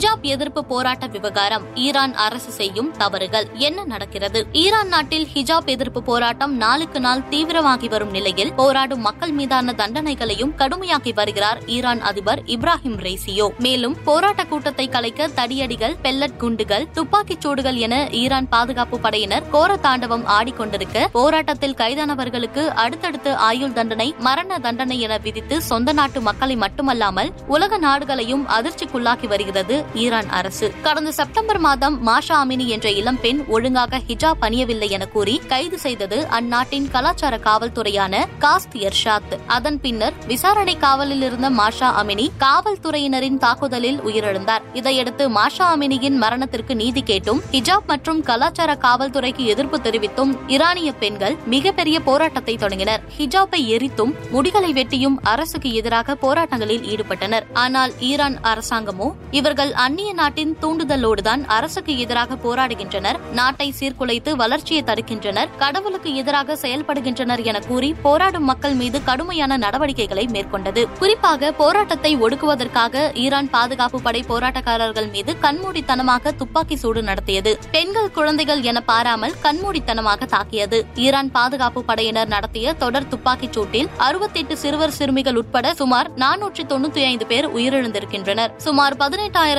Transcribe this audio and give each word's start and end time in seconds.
ஹிஜாப் 0.00 0.22
எதிர்ப்பு 0.22 0.64
போராட்ட 0.64 1.06
விவகாரம். 1.06 1.64
ஈரான் 1.74 2.14
அரசு 2.14 2.50
செய்யும் 2.50 2.90
தவறுகள். 2.96 3.46
என்ன 3.58 3.84
நடக்கிறது? 3.84 4.46
ஈரான் 4.52 4.88
நாட்டில் 4.88 5.26
ஹிஜாப் 5.34 5.66
எதிர்ப்பு 5.66 6.02
போராட்டம் 6.02 6.54
நாளுக்கு 6.56 7.00
நாள் 7.00 7.22
தீவிரமாகி 7.30 7.88
வரும் 7.88 8.10
நிலையில் 8.10 8.52
போராடும் 8.54 9.00
மக்கள் 9.00 9.30
மீதான 9.30 9.72
தண்டனைகளையும் 9.72 10.54
கடுமையாக்கி 10.56 11.12
வருகிறார் 11.14 11.58
ஈரான் 11.66 12.00
அதிபர் 12.00 12.42
இப்ராஹிம் 12.46 12.96
ரெய்சியோ 13.00 13.48
மேலும் 13.58 13.96
போராட்ட 14.04 14.44
கூட்டத்தை 14.44 14.88
கலைக்க 14.88 15.28
தடியடிகள் 15.28 15.96
பெல்லட் 16.02 16.36
குண்டுகள் 16.36 16.88
துப்பாக்கிச் 16.92 17.40
சூடுகள் 17.40 17.74
என 17.74 18.08
ஈரான் 18.12 18.48
பாதுகாப்பு 18.48 18.98
படையினர் 18.98 19.50
கோர 19.50 19.76
தாண்டவம் 19.76 20.24
ஆடிக்கொண்டிருக்க 20.28 21.04
போராட்டத்தில் 21.12 21.74
கைதானவர்களுக்கு 21.74 22.64
அடுத்தடுத்து 22.76 23.34
ஆயுள் 23.34 23.72
தண்டனை 23.72 24.14
மரண 24.18 24.58
தண்டனை 24.58 25.00
என 25.00 25.18
விதித்து 25.18 25.62
சொந்த 25.62 25.92
நாட்டு 25.92 26.20
மக்களை 26.20 26.56
மட்டுமல்லாமல் 26.56 27.32
உலக 27.46 27.78
நாடுகளையும் 27.78 28.46
அதிர்ச்சிக்குள்ளாக்கி 28.48 29.26
வருகிறது 29.26 29.88
ஈரான் 29.94 30.28
அரசு. 30.28 30.72
கடந்த 30.82 31.12
செப்டம்பர் 31.12 31.58
மாதம் 31.58 32.06
மாஷா 32.06 32.36
அமினி 32.44 32.66
என்ற 32.66 32.90
இளம்பெண் 32.90 33.44
ஒழுங்காக 33.48 34.00
ஹிஜாப் 34.08 34.42
அணியவில்லை 34.42 34.90
என 34.90 35.06
கூறி 35.06 35.40
கைது 35.48 35.78
செய்தது 35.78 36.26
அந்நாட்டின் 36.30 36.90
கலாச்சார 36.90 37.36
காவல்துறையான 37.36 38.26
காஸ்த் 38.40 38.88
எர்ஷாத். 38.88 39.38
அதன் 39.46 39.80
பின்னர் 39.80 40.12
விசாரணை 40.26 40.76
காவலில் 40.78 41.22
இருந்த 41.22 41.50
மாஷா 41.50 41.90
அமினி 42.02 42.30
காவல்துறையினரின் 42.38 43.38
தாக்குதலில் 43.38 44.00
உயிரிழந்தார். 44.00 44.62
இதையடுத்து 44.72 45.30
மாஷா 45.30 45.68
அமினியின் 45.74 46.16
மரணத்திற்கு 46.16 46.76
நீதி 46.76 47.02
கேட்டும் 47.02 47.42
ஹிஜாப் 47.52 47.86
மற்றும் 47.86 48.22
கலாச்சார 48.22 48.78
காவல்துறைக்கு 48.82 49.44
எதிர்ப்பு 49.44 49.78
தெரிவித்தும் 49.78 50.38
ஈரானிய 50.46 50.92
பெண்கள் 50.92 51.36
மிகப்பெரிய 51.46 52.00
போராட்டத்தை 52.00 52.56
தொடங்கினர். 52.56 53.02
ஹிஜாப்பை 53.18 53.60
எரித்தும் 53.66 54.14
முடிகளை 54.32 54.72
வெட்டியும் 54.72 55.16
அரசுக்கு 55.22 55.72
எதிராக 55.72 56.16
போராட்டங்களில் 56.22 56.84
ஈடுபட்டனர். 56.92 57.42
ஆனால் 57.52 57.92
ஈரான் 57.98 58.38
அரசாங்கமோ 58.40 59.12
இவர்கள் 59.30 59.72
அந்நிய 59.82 60.12
நாட்டின் 60.12 60.56
தூண்டுதலோடுதான் 60.62 61.42
அரசுக்கு 61.56 61.98
எதிராக 61.98 62.36
போராடுகின்றனர். 62.44 63.18
நாட்டை 63.32 63.74
சீர்குலைத்து 63.78 64.30
வளர்ச்சியை 64.32 64.82
தடுக்கின்றனர். 64.86 65.50
கடவுளுக்கு 65.58 66.14
எதிராக 66.14 66.56
செயல்படுகின்றனர் 66.62 67.42
என 67.42 67.58
கூறி 67.60 67.94
போராடும் 68.02 68.44
மக்கள் 68.44 68.74
மீது 68.74 69.02
கடுமையான 69.02 69.56
நடவடிக்கைகளை 69.56 70.24
மேற்கொண்டது. 70.32 70.82
குறிப்பாக 70.98 71.52
போராட்டத்தை 71.52 72.16
ஒடுக்குவதற்காக 72.16 73.14
ஈரான் 73.14 73.50
பாதுகாப்பு 73.50 74.00
படை 74.00 74.24
போராட்டக்காரர்கள் 74.28 75.10
மீது 75.10 75.34
கண்மூடித்தனமாக 75.42 76.34
துப்பாக்கி 76.36 76.76
சூடு 76.76 77.02
நடத்தியது. 77.02 77.58
பெண்கள் 77.70 78.10
குழந்தைகள் 78.10 78.62
என 78.62 78.80
பாராமல் 78.80 79.34
கண்மூடித்தனமாக 79.42 80.26
தாக்கியது. 80.26 80.80
ஈரான் 80.94 81.30
பாதுகாப்பு 81.30 81.84
படையினர் 81.84 82.28
நடத்திய 82.28 82.72
தொடர் 82.72 83.08
துப்பாக்கிச் 83.08 83.58
சூட்டில் 83.58 83.90
அறுபத்தெட்டு 83.96 84.56
சிறுவர் 84.56 84.96
சிறுமிகள் 85.00 85.36
உட்பட 85.36 85.74
சுமார் 85.74 86.10
நானூற்றி 86.16 86.66
தொண்ணூத்தி 86.74 87.02
ஐந்து 87.04 87.26
பேர் 87.26 87.48
உயிரிழந்திருக்கின்றனர். 87.56 88.54
சுமார் 88.56 88.96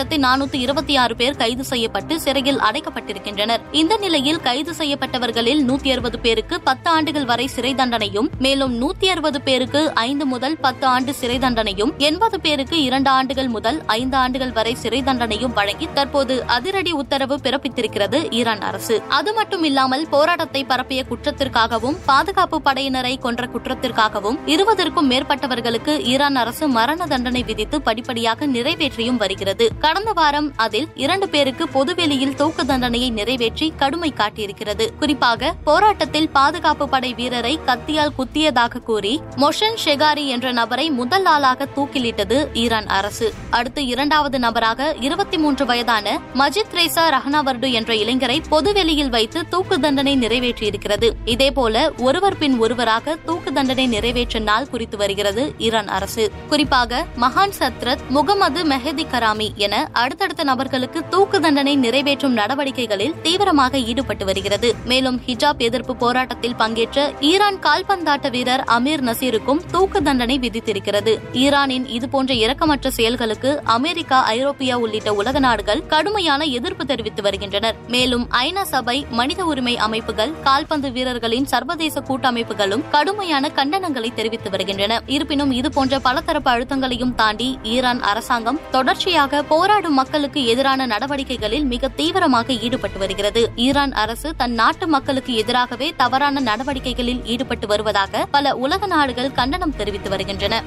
ஆயிரத்தி 0.02 0.26
நானூத்தி 0.26 0.58
இருபத்தி 0.66 0.94
ஆறு 1.02 1.14
பேர் 1.16 1.36
கைது 1.36 1.64
செய்யப்பட்டு 1.64 2.14
சிறையில் 2.20 2.60
அடைக்கப்பட்டிருக்கின்றனர். 2.68 3.62
இந்த 3.72 3.94
நிலையில் 3.98 4.40
கைது 4.42 4.72
செய்யப்பட்டவர்களில் 4.78 5.60
நூத்தி 5.68 5.90
அறுபது 5.92 6.18
பேருக்கு 6.20 6.56
பத்து 6.62 6.88
ஆண்டுகள் 6.90 7.28
வரை 7.32 7.46
சிறை 7.48 7.72
தண்டனையும் 7.76 8.30
மேலும் 8.40 8.74
நூத்தி 8.82 9.08
அறுபது 9.14 9.40
பேருக்கு 9.42 9.82
ஐந்து 10.04 10.26
முதல் 10.26 10.56
பத்து 10.62 10.86
ஆண்டு 10.86 11.14
சிறை 11.20 11.38
தண்டனையும் 11.40 11.92
எண்பது 11.98 12.40
பேருக்கு 12.46 12.80
இரண்டு 12.84 13.10
ஆண்டுகள் 13.10 13.48
முதல் 13.48 13.78
ஐந்து 13.98 14.18
ஆண்டுகள் 14.18 14.54
வரை 14.58 14.74
சிறை 14.76 15.02
தண்டனையும் 15.02 15.54
வழங்கி 15.60 15.90
தற்போது 15.94 16.38
அதிரடி 16.56 16.94
உத்தரவு 17.02 17.38
பிறப்பித்திருக்கிறது 17.44 18.32
ஈரான் 18.40 18.66
அரசு. 18.70 18.98
அது 19.20 19.34
மட்டும் 19.34 19.64
இல்லாமல் 19.64 20.08
போராட்டத்தை 20.10 20.64
பரப்பிய 20.64 21.04
குற்றத்திற்காகவும் 21.12 22.00
பாதுகாப்பு 22.10 22.60
படையினரை 22.70 23.14
கொன்ற 23.28 23.50
குற்றத்திற்காகவும் 23.54 24.40
இருபதற்கும் 24.56 25.12
மேற்பட்டவர்களுக்கு 25.14 25.96
ஈரான் 26.16 26.42
அரசு 26.46 26.68
மரண 26.80 27.06
தண்டனை 27.06 27.44
விதித்து 27.44 27.80
படிப்படியாக 27.90 28.48
நிறைவேற்றியும் 28.58 29.22
வருகிறது. 29.26 29.90
கடந்த 29.92 30.12
வாரம் 30.14 30.54
அதில் 30.56 30.88
இரண்டு 30.96 31.30
பேருக்கு 31.30 31.68
பொதுவெளியில் 31.68 32.36
தூக்கு 32.36 32.66
தண்டனையை 32.66 33.10
நிறைவேற்றி 33.10 33.74
கடுமை 33.78 34.14
காட்டியிருக்கிறது. 34.14 34.90
குறிப்பாக 35.00 35.54
போராட்டத்தில் 35.64 36.30
பாதுகாப்பு 36.30 36.90
படை 36.90 37.14
வீரரை 37.14 37.60
கத்தியால் 37.66 38.14
குத்தியதாக 38.18 38.80
கூறி 38.80 39.22
மொஷன் 39.36 39.78
ஷெகாரி 39.86 40.28
என்ற 40.28 40.52
நபரை 40.52 40.90
முதல் 40.90 41.26
ஆளாக 41.26 41.68
தூக்கிலிட்டது 41.76 42.54
ஈரான் 42.54 42.88
அரசு. 42.88 43.34
அடுத்து 43.50 43.86
இரண்டாவது 43.86 44.40
நபராக 44.40 44.96
இருபத்தி 45.00 45.38
மூன்று 45.38 45.66
வயதான 45.66 46.20
மஜித் 46.34 46.74
ரேசா 46.74 47.16
ரஹ்னாவர்டு 47.18 47.72
என்ற 47.72 47.94
இளைஞரை 47.94 48.44
பொதுவெளியில் 48.50 49.10
வைத்து 49.10 49.48
தூக்கு 49.48 49.80
தண்டனை 49.80 50.18
நிறைவேற்றியிருக்கிறது. 50.20 51.12
இதேபோல 51.26 52.02
ஒருவர் 52.02 52.38
பின் 52.38 52.58
ஒருவராக 52.60 53.16
தூக்கு 53.16 53.54
தண்டனை 53.54 53.88
நிறைவேற்ற 53.88 54.40
நாள் 54.40 54.70
குறித்து 54.70 54.98
வருகிறது 54.98 55.54
ஈரான் 55.58 55.88
அரசு. 55.88 56.32
குறிப்பாக 56.50 57.06
மகான் 57.22 57.52
சத்ரத் 57.60 58.08
முகமது 58.10 58.64
மெஹதி 58.64 59.10
கராமி 59.10 59.54
என 59.56 59.80
அடுத்தடுத்த 59.92 60.44
நபர்களுக்கு 60.44 61.08
தூக்கு 61.10 61.40
தண்டனை 61.40 61.76
நிறைவேற்றும் 61.76 62.38
நடவடிக்கைகளில் 62.38 63.16
தீவிரமாக 63.22 63.78
ஈடுபட்டு 63.78 64.26
வருகிறது. 64.26 64.76
மேலும் 64.86 65.22
ஹிஜாப் 65.26 65.58
எதிர்ப்பு 65.58 65.96
போராட்டத்தில் 65.96 66.56
பங்கேற்ற 66.56 67.14
ஈரான் 67.20 67.60
கால்பந்தாட்ட 67.60 68.30
வீரர் 68.30 68.64
அமீர் 68.78 69.04
நசீருக்கும் 69.10 69.62
தூக்கு 69.72 70.02
தண்டனை 70.02 70.40
விதித்திருக்கிறது. 70.40 71.20
ஈரானின் 71.34 71.86
இதுபோன்ற 71.88 72.34
இரக்கமற்ற 72.34 72.88
செயல்களுக்கு 72.88 73.62
அமெரிக்கா 73.64 74.24
ஐரோப்பியா 74.24 74.76
உள்ளிட்ட 74.76 75.14
உலக 75.14 75.40
நாடுகள் 75.40 75.86
கடுமையான 75.88 76.44
எதிர்ப்பு 76.44 76.86
தெரிவித்து 76.86 77.22
வருகின்றனர். 77.22 77.76
மேலும் 77.88 78.28
ஐநா 78.32 78.62
சபை 78.62 79.06
மனித 79.10 79.46
உரிமை 79.46 79.78
அமைப்புகள் 79.78 80.34
கால்பந்து 80.44 80.92
வீரர்களின் 80.92 81.46
சர்வதேச 81.46 82.00
கூட்டமைப்புகளும் 82.00 82.84
கடுமையான 82.92 83.50
கண்டனங்களை 83.56 84.14
தெரிவித்து 84.14 84.50
வருகின்றன. 84.50 85.02
இருப்பினும் 85.06 85.52
இதுபோன்ற 85.52 86.00
பலதரப்பு 86.00 86.52
அழுத்தங்களையும் 86.52 87.16
தாண்டி 87.16 87.60
ஈரான் 87.64 88.02
அரசாங்கம் 88.02 88.60
தொடர்ச்சியாக 88.72 89.44
போராடும் 89.72 90.00
மக்களுக்கு 90.00 90.40
எதிரான 90.46 90.86
நடவடிக்கைகளில் 90.88 91.66
மிக 91.66 91.90
தீவிரமாக 92.00 92.54
ஈடுபட்டு 92.66 92.98
வருகிறது. 93.00 93.42
ஈரான் 93.56 93.94
அரசு 94.04 94.30
தன் 94.36 94.52
நாட்டு 94.52 94.86
மக்களுக்கு 94.88 95.34
எதிராகவே 95.34 95.88
தவறான 95.98 96.42
நடவடிக்கைகளில் 96.42 97.22
ஈடுபட்டு 97.26 97.68
வருவதாக 97.68 98.26
பல 98.32 98.56
உலக 98.56 98.86
நாடுகள் 98.86 99.32
கண்டனம் 99.32 99.76
தெரிவித்து 99.76 100.10
வருகின்றன. 100.10 100.64